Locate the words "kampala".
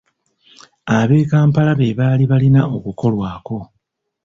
1.31-1.73